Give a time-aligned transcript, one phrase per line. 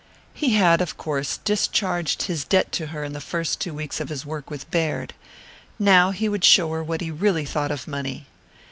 [0.33, 4.09] He had, of course, discharged his debt to her in the first two weeks of
[4.09, 5.13] his work with Baird.
[5.77, 8.25] Now he would show her what he really thought of money.